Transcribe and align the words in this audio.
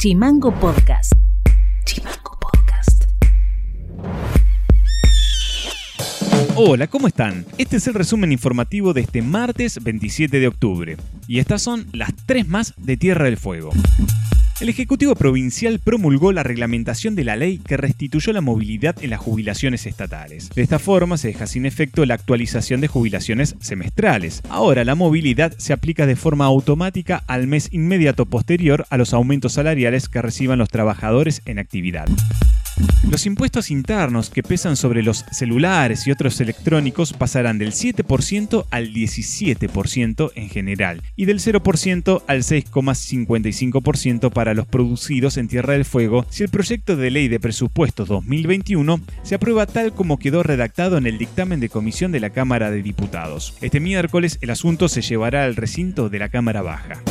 Chimango 0.00 0.50
Podcast. 0.58 1.12
Chimango 1.84 2.38
Podcast. 2.40 3.04
Hola, 6.56 6.86
¿cómo 6.86 7.06
están? 7.06 7.44
Este 7.58 7.76
es 7.76 7.86
el 7.86 7.92
resumen 7.92 8.32
informativo 8.32 8.94
de 8.94 9.02
este 9.02 9.20
martes 9.20 9.84
27 9.84 10.40
de 10.40 10.48
octubre. 10.48 10.96
Y 11.28 11.38
estas 11.38 11.60
son 11.60 11.86
las 11.92 12.14
tres 12.24 12.48
más 12.48 12.72
de 12.78 12.96
Tierra 12.96 13.26
del 13.26 13.36
Fuego. 13.36 13.72
El 14.60 14.68
Ejecutivo 14.68 15.14
Provincial 15.14 15.78
promulgó 15.78 16.32
la 16.32 16.42
reglamentación 16.42 17.14
de 17.14 17.24
la 17.24 17.34
ley 17.34 17.62
que 17.66 17.78
restituyó 17.78 18.30
la 18.34 18.42
movilidad 18.42 18.94
en 19.02 19.08
las 19.08 19.18
jubilaciones 19.18 19.86
estatales. 19.86 20.50
De 20.50 20.60
esta 20.60 20.78
forma 20.78 21.16
se 21.16 21.28
deja 21.28 21.46
sin 21.46 21.64
efecto 21.64 22.04
la 22.04 22.12
actualización 22.12 22.82
de 22.82 22.88
jubilaciones 22.88 23.56
semestrales. 23.60 24.42
Ahora 24.50 24.84
la 24.84 24.94
movilidad 24.94 25.54
se 25.56 25.72
aplica 25.72 26.04
de 26.04 26.14
forma 26.14 26.44
automática 26.44 27.24
al 27.26 27.46
mes 27.46 27.70
inmediato 27.72 28.26
posterior 28.26 28.84
a 28.90 28.98
los 28.98 29.14
aumentos 29.14 29.54
salariales 29.54 30.10
que 30.10 30.20
reciban 30.20 30.58
los 30.58 30.68
trabajadores 30.68 31.40
en 31.46 31.58
actividad. 31.58 32.06
Los 33.10 33.26
impuestos 33.26 33.70
internos 33.70 34.30
que 34.30 34.42
pesan 34.42 34.76
sobre 34.76 35.02
los 35.02 35.24
celulares 35.32 36.06
y 36.06 36.10
otros 36.10 36.40
electrónicos 36.40 37.12
pasarán 37.12 37.58
del 37.58 37.72
7% 37.72 38.66
al 38.70 38.92
17% 38.92 40.32
en 40.34 40.48
general 40.48 41.02
y 41.16 41.24
del 41.24 41.40
0% 41.40 42.22
al 42.26 42.38
6,55% 42.42 44.30
para 44.30 44.54
los 44.54 44.66
producidos 44.66 45.36
en 45.36 45.48
Tierra 45.48 45.72
del 45.72 45.84
Fuego 45.84 46.26
si 46.30 46.42
el 46.42 46.50
proyecto 46.50 46.96
de 46.96 47.10
ley 47.10 47.28
de 47.28 47.40
presupuestos 47.40 48.08
2021 48.08 49.00
se 49.22 49.34
aprueba 49.34 49.66
tal 49.66 49.92
como 49.92 50.18
quedó 50.18 50.42
redactado 50.42 50.96
en 50.98 51.06
el 51.06 51.18
dictamen 51.18 51.60
de 51.60 51.68
comisión 51.68 52.12
de 52.12 52.20
la 52.20 52.30
Cámara 52.30 52.70
de 52.70 52.82
Diputados. 52.82 53.54
Este 53.60 53.80
miércoles 53.80 54.38
el 54.40 54.50
asunto 54.50 54.88
se 54.88 55.02
llevará 55.02 55.44
al 55.44 55.56
recinto 55.56 56.08
de 56.08 56.18
la 56.18 56.28
Cámara 56.28 56.62
Baja. 56.62 57.02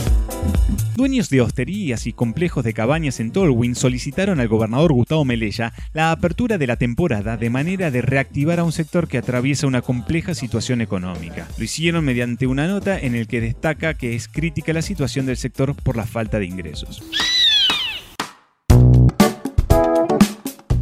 Dueños 0.95 1.29
de 1.29 1.39
hosterías 1.39 2.07
y 2.07 2.13
complejos 2.13 2.65
de 2.65 2.73
cabañas 2.73 3.21
en 3.21 3.31
Tolwyn 3.31 3.73
solicitaron 3.73 4.41
al 4.41 4.49
gobernador 4.49 4.91
Gustavo 4.91 5.23
Melella 5.23 5.71
la 5.93 6.11
apertura 6.11 6.57
de 6.57 6.67
la 6.67 6.75
temporada 6.75 7.37
de 7.37 7.49
manera 7.49 7.89
de 7.89 8.01
reactivar 8.01 8.59
a 8.59 8.65
un 8.65 8.73
sector 8.73 9.07
que 9.07 9.17
atraviesa 9.17 9.65
una 9.65 9.81
compleja 9.81 10.33
situación 10.33 10.81
económica. 10.81 11.47
Lo 11.57 11.63
hicieron 11.63 12.03
mediante 12.03 12.47
una 12.47 12.67
nota 12.67 12.99
en 12.99 13.15
el 13.15 13.27
que 13.27 13.39
destaca 13.39 13.93
que 13.93 14.13
es 14.13 14.27
crítica 14.27 14.73
la 14.73 14.81
situación 14.81 15.25
del 15.25 15.37
sector 15.37 15.73
por 15.73 15.95
la 15.95 16.05
falta 16.05 16.37
de 16.37 16.47
ingresos. 16.47 17.01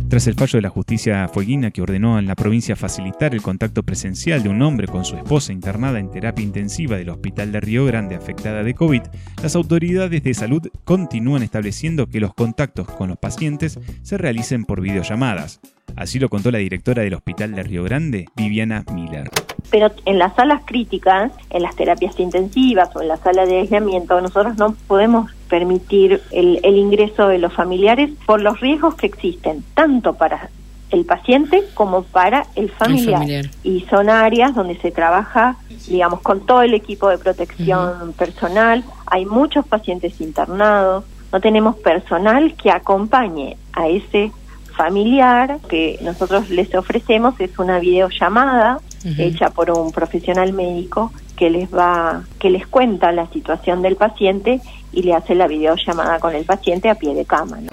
Tras 0.10 0.26
el 0.28 0.36
fallo 0.36 0.58
de 0.58 0.62
la 0.62 0.70
justicia 0.70 1.28
fueguina 1.28 1.70
que 1.70 1.82
ordenó 1.82 2.18
en 2.18 2.28
la 2.28 2.36
provincia 2.36 2.78
facilitar 2.78 3.34
el 3.34 3.42
contacto 3.42 3.84
presencial 3.84 4.42
de 4.42 4.48
un 4.48 4.62
hombre 4.62 4.88
con 4.88 5.04
su 5.04 5.18
esposa 5.18 5.52
internada 5.52 6.00
en 6.00 6.10
terapia 6.10 6.46
intensiva 6.46 6.96
del 6.96 7.10
Hospital 7.10 7.52
de 7.52 7.60
Río 7.60 7.86
Grande 7.86 8.16
afectada 8.16 8.64
de 8.64 8.74
COVID, 8.74 9.02
las 9.44 9.56
autoridades 9.58 10.24
de 10.24 10.34
salud 10.34 10.62
continúan 10.86 11.44
estableciendo 11.44 12.08
que 12.08 12.22
los 12.22 12.34
contactos 12.34 12.88
con 12.88 13.10
los 13.10 13.18
pacientes 13.18 13.80
se 14.02 14.18
realicen 14.18 14.64
por 14.64 14.80
videollamadas. 14.80 15.60
Así 15.98 16.20
lo 16.20 16.30
contó 16.30 16.52
la 16.52 16.60
directora 16.60 17.04
del 17.04 17.16
Hospital 17.16 17.54
de 17.54 17.64
Río 17.64 17.84
Grande, 17.84 18.28
Viviana 18.38 18.86
Miller. 18.94 19.30
Pero 19.70 19.92
en 20.06 20.18
las 20.18 20.36
salas 20.36 20.62
críticas, 20.66 21.32
en 21.50 21.62
las 21.62 21.76
terapias 21.76 22.20
intensivas 22.20 22.96
o 22.96 23.02
en 23.02 23.10
la 23.10 23.18
sala 23.18 23.46
de 23.46 23.60
aislamiento, 23.60 24.20
nosotros 24.22 24.58
no 24.58 24.76
podemos 24.88 25.32
permitir 25.50 26.22
el, 26.32 26.60
el 26.64 26.78
ingreso 26.78 27.28
de 27.28 27.38
los 27.38 27.54
familiares 27.54 28.12
por 28.26 28.42
los 28.42 28.60
riesgos 28.60 28.96
que 28.96 29.08
existen, 29.08 29.64
tanto 29.74 30.14
para 30.14 30.50
el 30.92 31.06
paciente 31.06 31.64
como 31.74 32.04
para 32.04 32.46
el 32.56 32.70
familiar. 32.70 33.10
El 33.10 33.18
familiar. 33.18 33.46
Y 33.64 33.82
son 33.90 34.10
áreas 34.10 34.56
donde 34.56 34.78
se 34.78 34.92
trabaja, 34.92 35.58
digamos, 35.88 36.22
con 36.22 36.46
todo 36.46 36.62
el 36.62 36.74
equipo 36.74 37.10
de 37.10 37.18
protección 37.18 38.14
personal. 38.14 38.84
Hay 39.06 39.26
muchos 39.26 39.66
pacientes 39.68 40.20
internados. 40.22 41.04
No 41.32 41.42
tenemos 41.42 41.76
personal 41.78 42.54
que 42.56 42.72
acompañe 42.72 43.58
a 43.74 43.88
ese 43.88 44.32
familiar 44.78 45.60
que 45.68 45.98
nosotros 46.04 46.50
les 46.50 46.74
ofrecemos 46.76 47.34
es 47.40 47.58
una 47.58 47.80
videollamada 47.80 48.80
Hecha 49.18 49.50
por 49.50 49.72
un 49.72 49.92
profesional 49.92 50.54
médico 50.54 51.12
que 51.36 51.50
les 51.50 51.74
va 51.74 52.24
que 52.40 52.50
les 52.50 52.68
cuenta 52.68 53.12
la 53.12 53.28
situación 53.28 53.82
del 53.82 53.96
paciente 53.96 54.60
y 54.92 55.04
le 55.04 55.14
hace 55.14 55.36
la 55.36 55.48
videollamada 55.48 56.20
con 56.20 56.36
el 56.36 56.46
paciente 56.46 56.90
a 56.90 56.96
pie 56.96 57.14
de 57.14 57.26
cama. 57.26 57.60
¿no? 57.62 57.70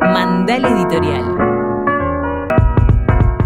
Mandal 0.00 0.64
Editorial. 0.64 1.33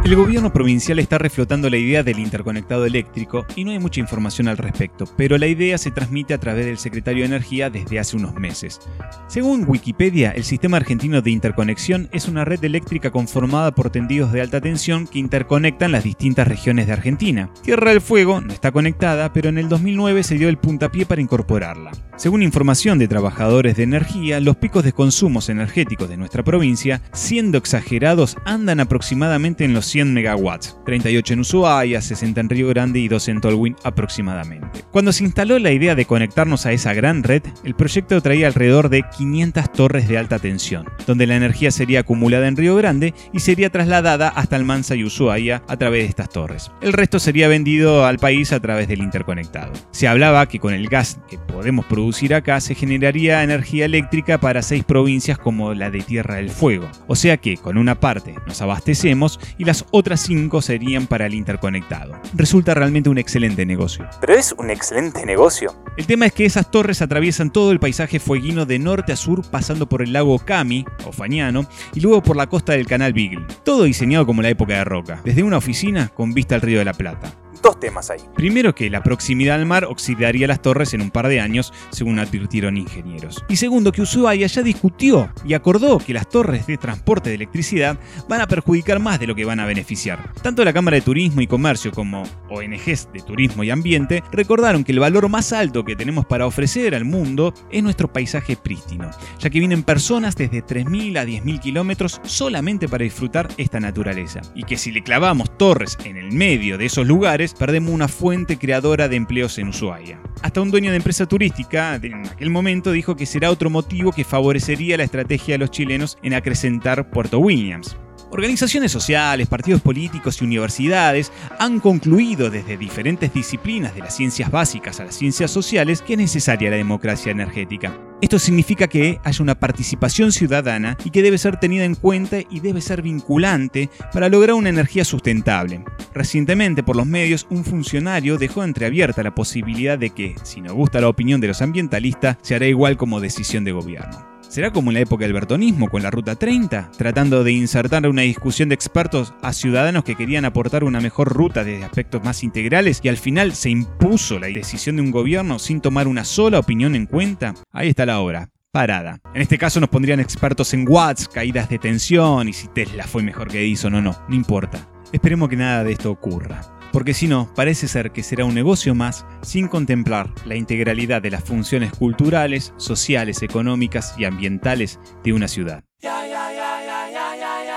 El 0.08 0.16
gobierno 0.16 0.50
provincial 0.50 0.98
está 1.00 1.18
reflotando 1.18 1.68
la 1.68 1.76
idea 1.76 2.02
del 2.02 2.18
interconectado 2.18 2.86
eléctrico 2.86 3.44
y 3.54 3.64
no 3.64 3.72
hay 3.72 3.78
mucha 3.78 4.00
información 4.00 4.48
al 4.48 4.56
respecto, 4.56 5.04
pero 5.18 5.36
la 5.36 5.46
idea 5.46 5.76
se 5.76 5.90
transmite 5.90 6.32
a 6.32 6.38
través 6.38 6.64
del 6.64 6.78
secretario 6.78 7.24
de 7.24 7.26
Energía 7.26 7.68
desde 7.68 7.98
hace 7.98 8.16
unos 8.16 8.32
meses. 8.32 8.80
Según 9.26 9.66
Wikipedia, 9.68 10.30
el 10.30 10.44
Sistema 10.44 10.78
Argentino 10.78 11.20
de 11.20 11.30
Interconexión 11.30 12.08
es 12.10 12.26
una 12.26 12.46
red 12.46 12.64
eléctrica 12.64 13.10
conformada 13.10 13.72
por 13.72 13.90
tendidos 13.90 14.32
de 14.32 14.40
alta 14.40 14.62
tensión 14.62 15.06
que 15.06 15.18
interconectan 15.18 15.92
las 15.92 16.04
distintas 16.04 16.48
regiones 16.48 16.86
de 16.86 16.94
Argentina. 16.94 17.50
Tierra 17.62 17.90
del 17.90 18.00
Fuego 18.00 18.40
no 18.40 18.54
está 18.54 18.72
conectada, 18.72 19.34
pero 19.34 19.50
en 19.50 19.58
el 19.58 19.68
2009 19.68 20.22
se 20.22 20.38
dio 20.38 20.48
el 20.48 20.56
puntapié 20.56 21.04
para 21.04 21.20
incorporarla. 21.20 21.90
Según 22.16 22.42
información 22.42 22.98
de 22.98 23.08
trabajadores 23.08 23.76
de 23.76 23.82
energía, 23.82 24.40
los 24.40 24.56
picos 24.56 24.84
de 24.84 24.94
consumos 24.94 25.50
energéticos 25.50 26.08
de 26.08 26.16
nuestra 26.16 26.42
provincia, 26.42 27.02
siendo 27.12 27.58
exagerados, 27.58 28.38
andan 28.46 28.80
aproximadamente 28.80 29.66
en 29.66 29.74
los 29.74 29.97
100 29.98 30.14
megawatts, 30.14 30.76
38 30.84 31.34
en 31.34 31.40
Ushuaia, 31.40 32.00
60 32.00 32.40
en 32.40 32.48
Río 32.48 32.68
Grande 32.68 33.00
y 33.00 33.08
2 33.08 33.28
en 33.28 33.40
Tolwyn 33.40 33.74
aproximadamente. 33.82 34.84
Cuando 34.92 35.10
se 35.10 35.24
instaló 35.24 35.58
la 35.58 35.72
idea 35.72 35.96
de 35.96 36.04
conectarnos 36.04 36.66
a 36.66 36.72
esa 36.72 36.94
gran 36.94 37.24
red, 37.24 37.42
el 37.64 37.74
proyecto 37.74 38.20
traía 38.20 38.46
alrededor 38.46 38.90
de 38.90 39.02
500 39.16 39.72
torres 39.72 40.06
de 40.06 40.16
alta 40.16 40.38
tensión, 40.38 40.86
donde 41.04 41.26
la 41.26 41.34
energía 41.34 41.72
sería 41.72 42.00
acumulada 42.00 42.46
en 42.46 42.56
Río 42.56 42.76
Grande 42.76 43.12
y 43.32 43.40
sería 43.40 43.70
trasladada 43.70 44.28
hasta 44.28 44.54
Almanza 44.54 44.94
y 44.94 45.02
Ushuaia 45.02 45.64
a 45.66 45.76
través 45.76 46.04
de 46.04 46.10
estas 46.10 46.30
torres. 46.30 46.70
El 46.80 46.92
resto 46.92 47.18
sería 47.18 47.48
vendido 47.48 48.06
al 48.06 48.18
país 48.18 48.52
a 48.52 48.60
través 48.60 48.86
del 48.86 49.02
interconectado. 49.02 49.72
Se 49.90 50.06
hablaba 50.06 50.46
que 50.46 50.60
con 50.60 50.74
el 50.74 50.88
gas 50.88 51.18
que 51.28 51.38
podemos 51.38 51.86
producir 51.86 52.34
acá 52.34 52.60
se 52.60 52.76
generaría 52.76 53.42
energía 53.42 53.86
eléctrica 53.86 54.38
para 54.38 54.62
seis 54.62 54.84
provincias 54.84 55.38
como 55.38 55.74
la 55.74 55.90
de 55.90 56.02
Tierra 56.02 56.36
del 56.36 56.50
Fuego. 56.50 56.88
O 57.08 57.16
sea 57.16 57.38
que 57.38 57.56
con 57.56 57.78
una 57.78 57.98
parte 57.98 58.36
nos 58.46 58.62
abastecemos 58.62 59.40
y 59.58 59.64
las 59.64 59.77
otras 59.90 60.20
cinco 60.20 60.62
serían 60.62 61.06
para 61.06 61.26
el 61.26 61.34
interconectado. 61.34 62.20
Resulta 62.34 62.74
realmente 62.74 63.10
un 63.10 63.18
excelente 63.18 63.66
negocio. 63.66 64.08
Pero 64.20 64.34
es 64.34 64.54
un 64.58 64.70
excelente 64.70 65.24
negocio. 65.26 65.74
El 65.96 66.06
tema 66.06 66.26
es 66.26 66.32
que 66.32 66.44
esas 66.44 66.70
torres 66.70 67.02
atraviesan 67.02 67.50
todo 67.50 67.72
el 67.72 67.80
paisaje 67.80 68.20
fueguino 68.20 68.66
de 68.66 68.78
norte 68.78 69.12
a 69.12 69.16
sur 69.16 69.42
pasando 69.50 69.88
por 69.88 70.02
el 70.02 70.12
lago 70.12 70.38
Cami, 70.38 70.84
o 71.04 71.12
Fañano, 71.12 71.66
y 71.94 72.00
luego 72.00 72.22
por 72.22 72.36
la 72.36 72.48
costa 72.48 72.72
del 72.72 72.86
canal 72.86 73.12
Beagle. 73.12 73.46
Todo 73.64 73.84
diseñado 73.84 74.26
como 74.26 74.42
la 74.42 74.48
época 74.48 74.74
de 74.74 74.84
Roca, 74.84 75.20
desde 75.24 75.42
una 75.42 75.58
oficina 75.58 76.08
con 76.08 76.32
vista 76.34 76.54
al 76.54 76.62
río 76.62 76.78
de 76.78 76.84
la 76.84 76.94
Plata. 76.94 77.32
Temas 77.74 78.10
ahí. 78.10 78.20
Primero 78.34 78.74
que 78.74 78.90
la 78.90 79.02
proximidad 79.02 79.56
al 79.56 79.66
mar 79.66 79.84
oxidaría 79.84 80.46
las 80.46 80.62
torres 80.62 80.94
en 80.94 81.02
un 81.02 81.10
par 81.10 81.28
de 81.28 81.40
años, 81.40 81.72
según 81.90 82.18
advirtieron 82.18 82.76
ingenieros. 82.76 83.44
Y 83.48 83.56
segundo 83.56 83.92
que 83.92 84.02
Ushuaia 84.02 84.46
ya 84.46 84.62
discutió 84.62 85.30
y 85.44 85.54
acordó 85.54 85.98
que 85.98 86.14
las 86.14 86.28
torres 86.28 86.66
de 86.66 86.78
transporte 86.78 87.30
de 87.30 87.36
electricidad 87.36 87.98
van 88.28 88.40
a 88.40 88.46
perjudicar 88.46 88.98
más 88.98 89.20
de 89.20 89.26
lo 89.26 89.34
que 89.34 89.44
van 89.44 89.60
a 89.60 89.66
beneficiar. 89.66 90.32
Tanto 90.42 90.64
la 90.64 90.72
Cámara 90.72 90.96
de 90.96 91.02
Turismo 91.02 91.40
y 91.40 91.46
Comercio 91.46 91.92
como 91.92 92.22
ONGs 92.48 93.08
de 93.12 93.20
Turismo 93.20 93.64
y 93.64 93.70
Ambiente 93.70 94.22
recordaron 94.32 94.84
que 94.84 94.92
el 94.92 95.00
valor 95.00 95.28
más 95.28 95.52
alto 95.52 95.84
que 95.84 95.96
tenemos 95.96 96.26
para 96.26 96.46
ofrecer 96.46 96.94
al 96.94 97.04
mundo 97.04 97.54
es 97.70 97.82
nuestro 97.82 98.12
paisaje 98.12 98.56
prístino, 98.56 99.10
ya 99.38 99.50
que 99.50 99.58
vienen 99.58 99.82
personas 99.82 100.36
desde 100.36 100.64
3.000 100.64 101.18
a 101.18 101.24
10.000 101.24 101.60
kilómetros 101.60 102.20
solamente 102.24 102.88
para 102.88 103.04
disfrutar 103.04 103.48
esta 103.56 103.80
naturaleza. 103.80 104.40
Y 104.54 104.64
que 104.64 104.76
si 104.76 104.92
le 104.92 105.02
clavamos 105.02 105.56
torres 105.58 105.98
en 106.04 106.16
el 106.16 106.32
medio 106.32 106.78
de 106.78 106.86
esos 106.86 107.06
lugares, 107.06 107.54
perdemos 107.58 107.92
una 107.92 108.08
fuente 108.08 108.56
creadora 108.56 109.08
de 109.08 109.16
empleos 109.16 109.58
en 109.58 109.68
Ushuaia. 109.68 110.20
Hasta 110.42 110.60
un 110.60 110.70
dueño 110.70 110.90
de 110.90 110.96
empresa 110.96 111.26
turística 111.26 111.96
en 111.96 112.26
aquel 112.26 112.50
momento 112.50 112.92
dijo 112.92 113.16
que 113.16 113.26
será 113.26 113.50
otro 113.50 113.70
motivo 113.70 114.12
que 114.12 114.24
favorecería 114.24 114.96
la 114.96 115.04
estrategia 115.04 115.54
de 115.54 115.58
los 115.58 115.70
chilenos 115.70 116.18
en 116.22 116.34
acrecentar 116.34 117.10
Puerto 117.10 117.38
Williams. 117.38 117.96
Organizaciones 118.30 118.92
sociales, 118.92 119.48
partidos 119.48 119.80
políticos 119.80 120.40
y 120.40 120.44
universidades 120.44 121.32
han 121.58 121.80
concluido 121.80 122.50
desde 122.50 122.76
diferentes 122.76 123.32
disciplinas 123.32 123.94
de 123.94 124.00
las 124.00 124.14
ciencias 124.14 124.50
básicas 124.50 125.00
a 125.00 125.04
las 125.04 125.14
ciencias 125.14 125.50
sociales 125.50 126.02
que 126.02 126.12
es 126.12 126.18
necesaria 126.18 126.70
la 126.70 126.76
democracia 126.76 127.32
energética. 127.32 128.07
Esto 128.20 128.40
significa 128.40 128.88
que 128.88 129.20
haya 129.22 129.42
una 129.42 129.54
participación 129.54 130.32
ciudadana 130.32 130.96
y 131.04 131.10
que 131.10 131.22
debe 131.22 131.38
ser 131.38 131.60
tenida 131.60 131.84
en 131.84 131.94
cuenta 131.94 132.38
y 132.50 132.58
debe 132.58 132.80
ser 132.80 133.00
vinculante 133.00 133.90
para 134.12 134.28
lograr 134.28 134.54
una 134.54 134.70
energía 134.70 135.04
sustentable. 135.04 135.84
Recientemente, 136.12 136.82
por 136.82 136.96
los 136.96 137.06
medios, 137.06 137.46
un 137.48 137.64
funcionario 137.64 138.36
dejó 138.36 138.64
entreabierta 138.64 139.22
la 139.22 139.36
posibilidad 139.36 139.96
de 139.96 140.10
que, 140.10 140.34
si 140.42 140.60
no 140.60 140.74
gusta 140.74 141.00
la 141.00 141.08
opinión 141.08 141.40
de 141.40 141.48
los 141.48 141.62
ambientalistas, 141.62 142.38
se 142.42 142.56
hará 142.56 142.66
igual 142.66 142.96
como 142.96 143.20
decisión 143.20 143.62
de 143.62 143.72
gobierno. 143.72 144.27
¿Será 144.48 144.70
como 144.72 144.90
en 144.90 144.94
la 144.94 145.00
época 145.00 145.24
del 145.24 145.34
bertonismo 145.34 145.90
con 145.90 146.02
la 146.02 146.10
Ruta 146.10 146.34
30, 146.34 146.90
tratando 146.96 147.44
de 147.44 147.52
insertar 147.52 148.08
una 148.08 148.22
discusión 148.22 148.70
de 148.70 148.74
expertos 148.74 149.34
a 149.42 149.52
ciudadanos 149.52 150.04
que 150.04 150.14
querían 150.14 150.46
aportar 150.46 150.84
una 150.84 151.00
mejor 151.00 151.28
ruta 151.28 151.64
desde 151.64 151.84
aspectos 151.84 152.24
más 152.24 152.42
integrales 152.42 153.00
y 153.02 153.08
al 153.08 153.18
final 153.18 153.52
se 153.54 153.68
impuso 153.68 154.38
la 154.38 154.46
decisión 154.46 154.96
de 154.96 155.02
un 155.02 155.10
gobierno 155.10 155.58
sin 155.58 155.82
tomar 155.82 156.08
una 156.08 156.24
sola 156.24 156.58
opinión 156.58 156.94
en 156.94 157.04
cuenta? 157.04 157.54
Ahí 157.72 157.88
está 157.90 158.06
la 158.06 158.20
obra. 158.20 158.48
parada. 158.70 159.20
En 159.34 159.42
este 159.42 159.58
caso 159.58 159.80
nos 159.80 159.90
pondrían 159.90 160.20
expertos 160.20 160.72
en 160.72 160.86
watts, 160.88 161.28
caídas 161.28 161.68
de 161.68 161.78
tensión 161.78 162.48
y 162.48 162.52
si 162.52 162.68
Tesla 162.68 163.04
fue 163.04 163.22
mejor 163.22 163.48
que 163.48 163.60
Edison 163.60 163.94
o 163.96 164.02
no, 164.02 164.16
no 164.28 164.34
importa. 164.34 164.88
Esperemos 165.12 165.48
que 165.48 165.56
nada 165.56 165.84
de 165.84 165.92
esto 165.92 166.10
ocurra. 166.10 166.77
Porque 166.92 167.14
si 167.14 167.28
no, 167.28 167.52
parece 167.54 167.88
ser 167.88 168.12
que 168.12 168.22
será 168.22 168.44
un 168.44 168.54
negocio 168.54 168.94
más 168.94 169.24
sin 169.42 169.68
contemplar 169.68 170.30
la 170.44 170.56
integralidad 170.56 171.22
de 171.22 171.30
las 171.30 171.44
funciones 171.44 171.92
culturales, 171.92 172.74
sociales, 172.76 173.42
económicas 173.42 174.14
y 174.18 174.24
ambientales 174.24 174.98
de 175.22 175.32
una 175.32 175.46
ciudad. 175.48 175.84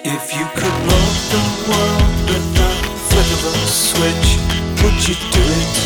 If 0.02 0.32
you 0.34 0.46
could 0.54 0.76
roll 0.88 1.12
the 1.28 1.42
world 1.68 2.08
with 2.24 2.46
the 2.56 2.68
flip 3.08 3.30
of 3.36 3.52
a 3.52 3.66
switch, 3.66 4.40
would 4.82 4.96
you 5.06 5.14
do 5.30 5.42
it? 5.60 5.76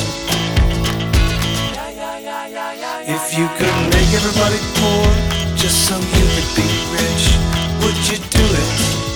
If 3.09 3.37
you 3.37 3.49
could 3.59 3.79
make 3.91 4.15
everybody 4.15 4.61
poor 4.79 5.57
just 5.57 5.89
so 5.89 5.97
you 5.99 6.27
could 6.31 6.51
be 6.55 6.69
rich, 6.95 7.25
would 7.83 7.99
you 8.09 8.19
do 8.31 8.45
it? 8.55 9.14